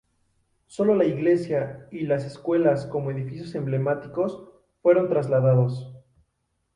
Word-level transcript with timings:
Solo 0.65 0.95
la 0.95 1.05
iglesia 1.05 1.87
y 1.91 2.07
las 2.07 2.25
escuelas 2.25 2.87
como 2.87 3.11
edificios 3.11 3.53
emblemáticos, 3.53 4.43
fueron 4.81 5.07
trasladados. 5.09 5.91